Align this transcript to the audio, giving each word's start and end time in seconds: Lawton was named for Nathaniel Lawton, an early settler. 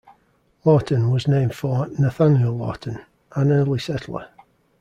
Lawton 0.65 1.11
was 1.11 1.27
named 1.27 1.53
for 1.53 1.85
Nathaniel 1.89 2.55
Lawton, 2.57 3.01
an 3.35 3.51
early 3.51 3.77
settler. 3.77 4.29